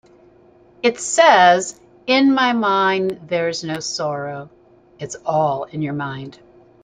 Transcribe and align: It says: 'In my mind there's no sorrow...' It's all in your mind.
It 0.81 0.99
says: 0.99 1.79
'In 2.07 2.33
my 2.33 2.53
mind 2.53 3.27
there's 3.27 3.63
no 3.63 3.79
sorrow...' 3.79 4.49
It's 4.97 5.15
all 5.27 5.65
in 5.65 5.83
your 5.83 5.93
mind. 5.93 6.39